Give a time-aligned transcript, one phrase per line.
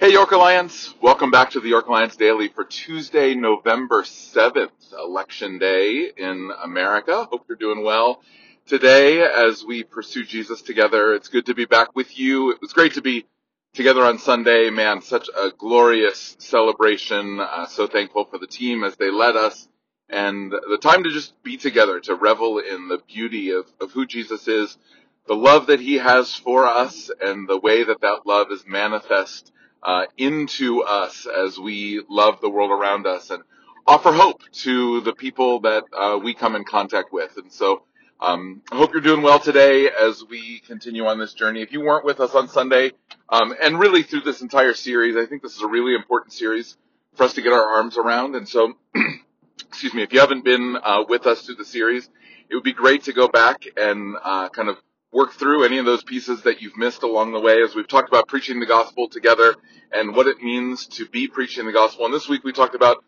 [0.00, 0.94] Hey, York Alliance.
[1.02, 7.24] Welcome back to the York Alliance Daily for Tuesday, November 7th, Election Day in America.
[7.24, 8.22] Hope you're doing well
[8.64, 11.14] today as we pursue Jesus together.
[11.14, 12.52] It's good to be back with you.
[12.52, 13.26] It was great to be
[13.74, 14.70] together on Sunday.
[14.70, 17.40] Man, such a glorious celebration.
[17.40, 19.66] Uh, so thankful for the team as they led us
[20.08, 24.06] and the time to just be together, to revel in the beauty of, of who
[24.06, 24.78] Jesus is,
[25.26, 29.50] the love that he has for us, and the way that that love is manifest
[29.82, 33.42] uh, into us as we love the world around us and
[33.86, 37.36] offer hope to the people that uh, we come in contact with.
[37.36, 37.82] And so
[38.20, 41.62] um, I hope you're doing well today as we continue on this journey.
[41.62, 42.92] If you weren't with us on Sunday,
[43.28, 46.76] um, and really through this entire series, I think this is a really important series
[47.14, 48.34] for us to get our arms around.
[48.34, 48.74] And so,
[49.68, 52.08] excuse me, if you haven't been uh, with us through the series,
[52.50, 54.78] it would be great to go back and uh, kind of
[55.12, 58.08] work through any of those pieces that you've missed along the way as we've talked
[58.08, 59.54] about preaching the gospel together
[59.92, 62.04] and what it means to be preaching the gospel.
[62.04, 63.02] And this week we talked about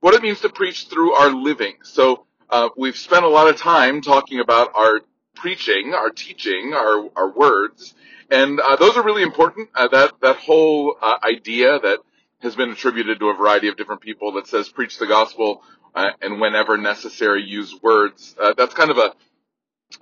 [0.00, 1.74] what it means to preach through our living.
[1.82, 5.00] So uh, we've spent a lot of time talking about our
[5.34, 7.94] preaching, our teaching, our, our words,
[8.30, 9.68] and uh, those are really important.
[9.74, 12.00] Uh, that that whole uh, idea that
[12.40, 15.62] has been attributed to a variety of different people that says preach the gospel
[15.94, 18.34] uh, and whenever necessary use words.
[18.40, 19.14] Uh, that's kind of a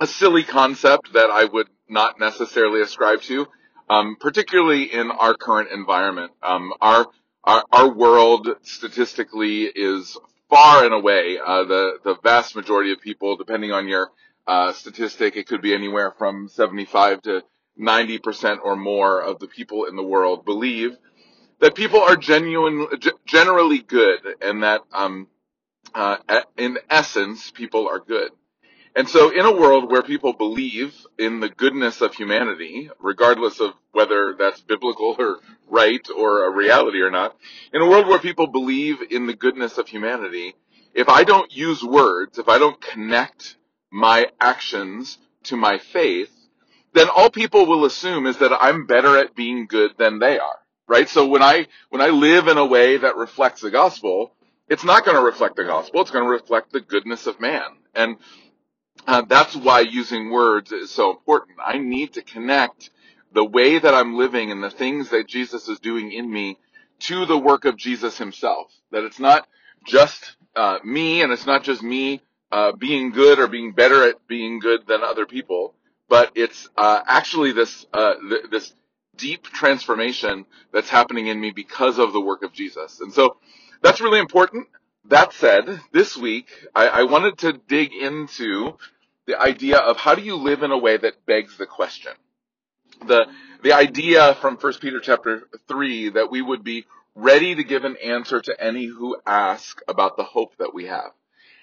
[0.00, 3.46] a silly concept that I would not necessarily ascribe to,
[3.88, 6.32] um, particularly in our current environment.
[6.42, 7.06] Um, our,
[7.44, 10.16] our, our world statistically is
[10.48, 14.10] far and away uh, the the vast majority of people, depending on your
[14.46, 17.42] uh, statistic, it could be anywhere from 75 to
[17.76, 20.96] 90 percent or more of the people in the world believe
[21.60, 22.86] that people are genuine,
[23.26, 25.28] generally good, and that um,
[25.94, 26.16] uh,
[26.56, 28.30] in essence, people are good.
[28.97, 33.73] And so in a world where people believe in the goodness of humanity, regardless of
[33.91, 37.37] whether that's biblical or right or a reality or not,
[37.72, 40.55] in a world where people believe in the goodness of humanity,
[40.95, 43.56] if I don't use words, if I don't connect
[43.91, 46.31] my actions to my faith,
[46.93, 50.59] then all people will assume is that I'm better at being good than they are.
[50.87, 51.09] Right?
[51.09, 54.33] So when I, when I live in a way that reflects the gospel,
[54.69, 56.03] it's not going to reflect the gospel.
[56.03, 57.62] It's going to reflect the goodness of man.
[57.94, 58.16] And
[59.06, 61.59] uh, that's why using words is so important.
[61.65, 62.91] I need to connect
[63.34, 66.59] the way that I'm living and the things that Jesus is doing in me
[67.00, 68.72] to the work of Jesus himself.
[68.92, 69.47] That it's not
[69.87, 72.22] just uh, me and it's not just me
[72.53, 75.75] uh, being good or being better at being good than other people,
[76.09, 78.75] but it's uh, actually this uh, th- this
[79.16, 83.00] deep transformation that's happening in me because of the work of Jesus.
[83.00, 83.36] And so
[83.82, 84.69] that's really important.
[85.06, 88.78] That said, this week I, I wanted to dig into
[89.26, 92.12] the idea of how do you live in a way that begs the question.
[93.06, 93.26] The
[93.62, 97.96] the idea from 1 Peter chapter 3 that we would be ready to give an
[98.04, 101.12] answer to any who ask about the hope that we have.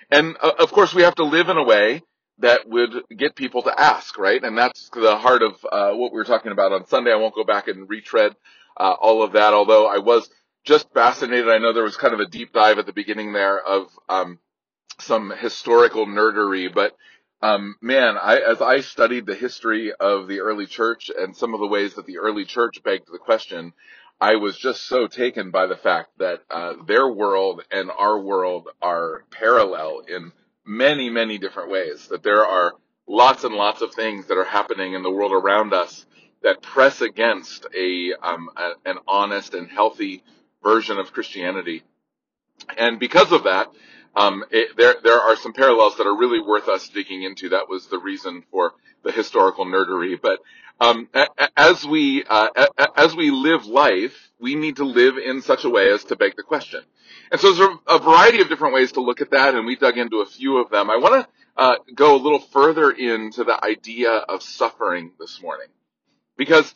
[0.09, 2.01] And uh, of course we have to live in a way
[2.39, 4.43] that would get people to ask, right?
[4.43, 7.11] And that's the heart of uh, what we were talking about on Sunday.
[7.11, 8.35] I won't go back and retread
[8.77, 10.29] uh, all of that, although I was
[10.63, 11.49] just fascinated.
[11.49, 14.39] I know there was kind of a deep dive at the beginning there of um,
[14.99, 16.95] some historical nerdery, but
[17.41, 21.59] um, man, I, as I studied the history of the early church and some of
[21.59, 23.73] the ways that the early church begged the question,
[24.19, 28.69] I was just so taken by the fact that uh, their world and our world
[28.81, 30.31] are parallel in
[30.63, 32.07] many, many different ways.
[32.09, 32.73] That there are
[33.07, 36.05] lots and lots of things that are happening in the world around us
[36.43, 40.23] that press against a, um, a an honest and healthy
[40.63, 41.81] version of Christianity.
[42.77, 43.71] And because of that,
[44.15, 47.49] um, it, there there are some parallels that are really worth us digging into.
[47.49, 48.73] That was the reason for
[49.03, 50.19] the historical nerdery.
[50.21, 50.39] But
[50.79, 51.07] um,
[51.55, 55.89] as we uh, as we live life, we need to live in such a way
[55.91, 56.81] as to beg the question.
[57.31, 59.75] And so there's a, a variety of different ways to look at that, and we
[59.75, 60.89] dug into a few of them.
[60.89, 65.67] I want to uh, go a little further into the idea of suffering this morning,
[66.37, 66.73] because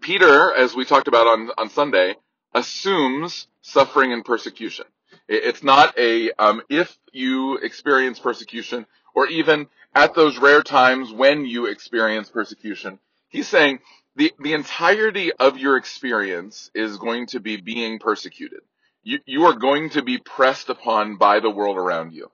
[0.00, 2.16] Peter, as we talked about on on Sunday,
[2.54, 4.86] assumes suffering and persecution.
[5.28, 11.44] It's not a um, if you experience persecution, or even at those rare times when
[11.44, 12.98] you experience persecution.
[13.28, 13.80] He's saying
[14.16, 18.60] the the entirety of your experience is going to be being persecuted.
[19.02, 22.30] You you are going to be pressed upon by the world around you.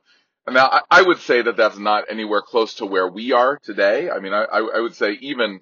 [0.46, 3.58] And now, I, I would say that that's not anywhere close to where we are
[3.62, 4.11] today.
[4.11, 5.61] I mean, I, I would say even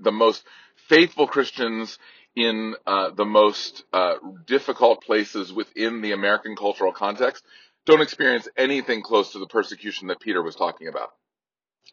[0.00, 0.44] the most
[0.88, 1.98] faithful Christians
[2.34, 4.14] in uh, the most uh,
[4.46, 7.44] difficult places within the American cultural context
[7.84, 11.10] don't experience anything close to the persecution that Peter was talking about.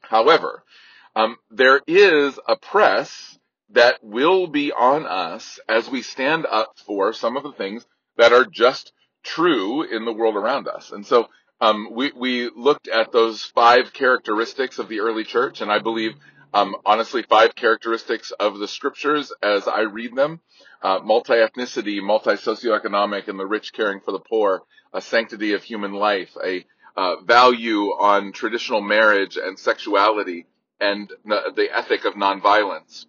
[0.01, 0.63] However,
[1.15, 3.38] um, there is a press
[3.71, 7.86] that will be on us as we stand up for some of the things
[8.18, 8.94] that are just
[9.24, 10.91] true in the world around us.
[10.91, 11.30] And so
[11.62, 16.13] um, we, we looked at those five characteristics of the early church, and I believe,
[16.54, 20.42] um, honestly, five characteristics of the scriptures as I read them.
[20.81, 24.63] Uh, multi-ethnicity, multi-socioeconomic, and the rich caring for the poor,
[24.94, 26.66] a sanctity of human life, a
[26.96, 30.46] uh, value on traditional marriage and sexuality,
[30.80, 33.06] and the ethic of nonviolence.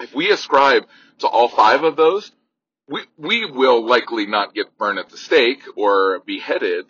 [0.00, 0.84] If we ascribe
[1.18, 2.32] to all five of those,
[2.88, 6.86] we, we will likely not get burned at the stake or beheaded,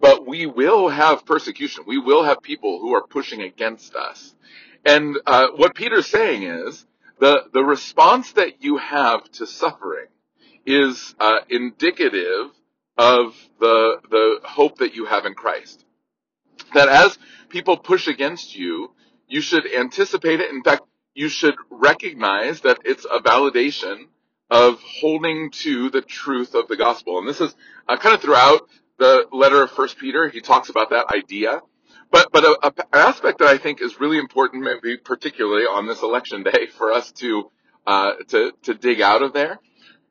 [0.00, 1.84] but we will have persecution.
[1.86, 4.34] We will have people who are pushing against us.
[4.84, 6.84] And uh, what Peter's saying is
[7.20, 10.06] the the response that you have to suffering
[10.66, 12.50] is uh, indicative
[12.98, 15.84] of the the hope that you have in Christ.
[16.74, 17.18] That as
[17.48, 18.92] people push against you,
[19.28, 20.50] you should anticipate it.
[20.50, 20.82] In fact,
[21.14, 24.06] you should recognize that it's a validation
[24.50, 27.18] of holding to the truth of the gospel.
[27.18, 27.54] And this is
[27.88, 28.68] uh, kind of throughout
[28.98, 30.28] the letter of First Peter.
[30.28, 31.62] He talks about that idea.
[32.10, 35.86] But but a, a, an aspect that I think is really important, maybe particularly on
[35.86, 37.50] this election day, for us to
[37.86, 39.58] uh, to to dig out of there,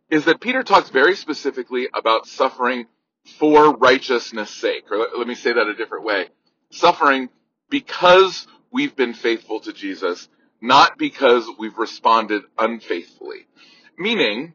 [0.10, 2.88] is that Peter talks very specifically about suffering
[3.38, 4.86] for righteousness' sake.
[4.92, 6.28] Or let me say that a different way:
[6.72, 7.30] suffering
[7.69, 10.28] because we've been faithful to Jesus,
[10.62, 13.48] not because we've responded unfaithfully.
[13.98, 14.54] Meaning,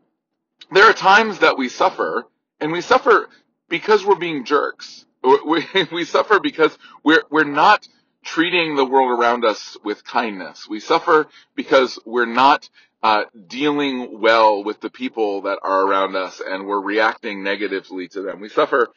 [0.73, 2.25] there are times that we suffer,
[2.61, 3.28] and we suffer
[3.69, 5.06] because we're being jerks.
[5.26, 7.88] We, we suffer because we're, we're not
[8.25, 10.69] treating the world around us with kindness.
[10.69, 12.69] We suffer because we're not
[13.02, 18.23] uh, dealing well with the people that are around us and we're reacting negatively to
[18.23, 18.40] them.
[18.40, 18.88] We suffer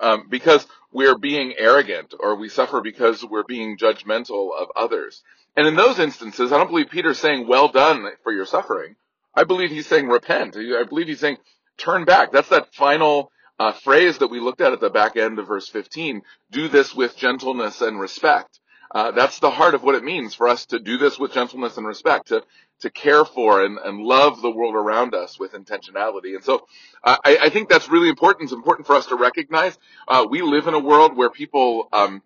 [0.00, 5.22] um, because we're being arrogant or we suffer because we're being judgmental of others.
[5.56, 8.96] And in those instances, I don't believe Peter's saying, well done for your suffering.
[9.34, 10.56] I believe he's saying repent.
[10.56, 11.38] I believe he's saying
[11.76, 12.32] turn back.
[12.32, 15.68] That's that final uh, phrase that we looked at at the back end of verse
[15.68, 16.22] 15.
[16.50, 18.60] Do this with gentleness and respect.
[18.90, 21.76] Uh, that's the heart of what it means for us to do this with gentleness
[21.76, 22.42] and respect, to
[22.80, 26.34] to care for and, and love the world around us with intentionality.
[26.34, 26.66] And so,
[27.02, 28.44] uh, I, I, think that's really important.
[28.44, 32.22] It's important for us to recognize uh, we live in a world where people, um,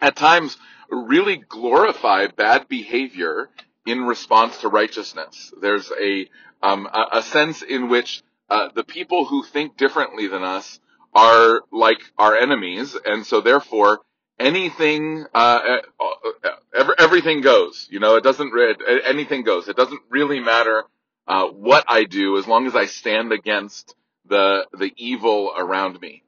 [0.00, 0.58] at times,
[0.90, 3.48] really glorify bad behavior
[3.86, 5.52] in response to righteousness.
[5.60, 6.28] There's a
[6.62, 10.80] um, a, a, sense in which uh, the people who think differently than us
[11.14, 14.00] are like our enemies, and so therefore
[14.38, 17.88] anything, uh, uh every, everything goes.
[17.90, 18.52] You know, it doesn't
[19.04, 19.68] anything goes.
[19.68, 20.84] It doesn't really matter
[21.26, 23.94] uh, what I do as long as I stand against
[24.28, 26.22] the the evil around me.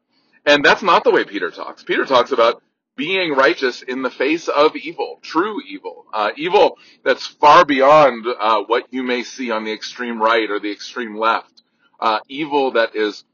[0.47, 1.85] And that's not the way Peter talks.
[1.85, 2.63] Peter talks about
[2.97, 8.63] being righteous in the face of evil, true evil, uh, evil that's far beyond uh,
[8.67, 11.58] what you may see on the extreme right or the extreme left,
[12.01, 13.25] uh, evil that is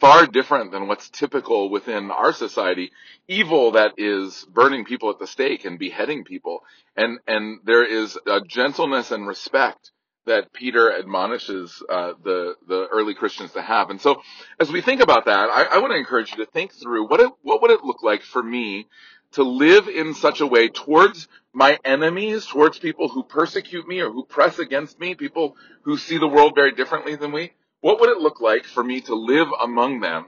[0.00, 2.92] far different than what's typical within our society,
[3.26, 6.62] evil that is burning people at the stake and beheading people,
[6.96, 9.92] and and there is a gentleness and respect
[10.26, 13.90] that Peter admonishes uh, the the early Christians to have.
[13.90, 14.22] And so,
[14.60, 17.20] as we think about that, I, I want to encourage you to think through what
[17.20, 18.86] it, what would it look like for me
[19.32, 24.10] to live in such a way towards my enemies, towards people who persecute me or
[24.10, 27.52] who press against me, people who see the world very differently than we.
[27.80, 30.26] What would it look like for me to live among them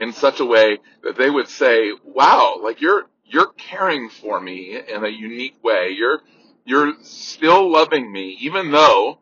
[0.00, 4.76] in such a way that they would say, "Wow, like you're you're caring for me
[4.76, 5.90] in a unique way.
[5.90, 6.20] You're
[6.64, 9.20] you're still loving me, even though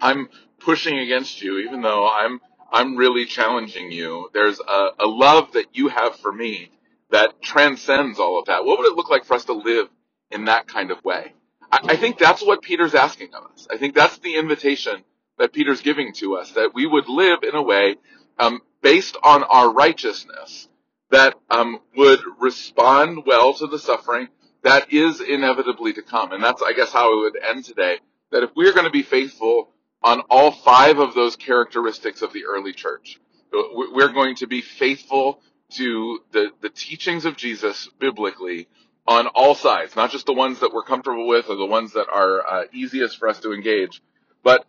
[0.00, 0.28] I'm
[0.60, 4.30] pushing against you, even though I'm I'm really challenging you.
[4.32, 6.70] There's a, a love that you have for me
[7.10, 8.64] that transcends all of that.
[8.64, 9.88] What would it look like for us to live
[10.30, 11.34] in that kind of way?
[11.70, 13.66] I, I think that's what Peter's asking of us.
[13.70, 15.04] I think that's the invitation
[15.38, 17.96] that Peter's giving to us, that we would live in a way
[18.38, 20.68] um, based on our righteousness
[21.10, 24.28] that um, would respond well to the suffering
[24.62, 26.32] that is inevitably to come.
[26.32, 27.98] And that's, I guess, how it would end today.
[28.30, 29.68] That if we're going to be faithful
[30.02, 33.20] on all five of those characteristics of the early church.
[33.52, 35.40] We're going to be faithful
[35.74, 38.68] to the, the teachings of Jesus biblically
[39.06, 42.08] on all sides, not just the ones that we're comfortable with or the ones that
[42.08, 44.00] are uh, easiest for us to engage,
[44.42, 44.64] but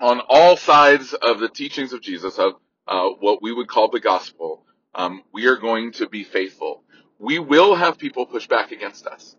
[0.00, 2.54] on all sides of the teachings of Jesus, of
[2.86, 4.64] uh, what we would call the gospel,
[4.94, 6.82] um, we are going to be faithful.
[7.18, 9.36] We will have people push back against us.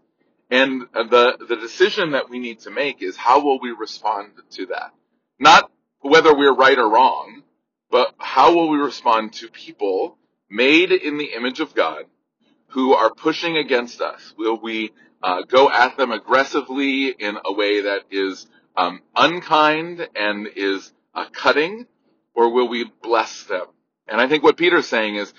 [0.50, 4.68] And the, the decision that we need to make is how will we respond to
[4.68, 4.92] that?
[5.40, 5.72] Not
[6.02, 7.44] whether we're right or wrong,
[7.90, 10.18] but how will we respond to people
[10.50, 12.06] made in the image of God
[12.68, 14.34] who are pushing against us?
[14.38, 20.48] Will we uh, go at them aggressively in a way that is um, unkind and
[20.56, 21.86] is uh, cutting,
[22.34, 23.66] or will we bless them?
[24.08, 25.34] And I think what Peter's saying is,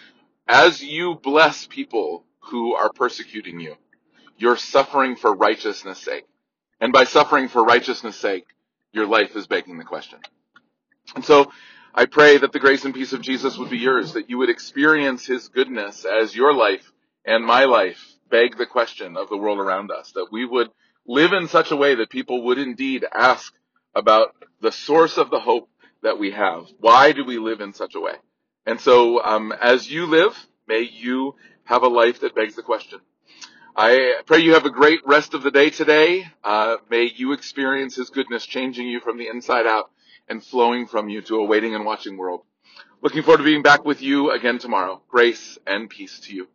[0.47, 3.77] as you bless people who are persecuting you,
[4.37, 6.25] you're suffering for righteousness' sake.
[6.81, 8.45] And by suffering for righteousness' sake,
[8.93, 10.19] your life is begging the question.
[11.15, 11.51] And so
[11.95, 14.51] I pray that the grace and peace of Jesus would be yours, that you would
[14.51, 16.93] experience his goodness as your life
[17.25, 18.01] and my life
[18.31, 20.69] beg the question of the world around us, that we would
[21.07, 23.53] live in such a way that people would indeed ask
[23.95, 25.69] about the source of the hope
[26.03, 26.67] that we have.
[26.81, 28.15] Why do we live in such a way?
[28.67, 30.35] And so, um, as you live,
[30.67, 31.35] may you
[31.65, 33.01] have a life that begs the question.
[33.77, 36.27] I pray you have a great rest of the day today.
[36.43, 39.91] Uh, may you experience His goodness changing you from the inside out
[40.29, 42.43] and flowing from you to a waiting and watching world.
[43.03, 45.03] Looking forward to being back with you again tomorrow.
[45.09, 46.49] Grace and peace to you.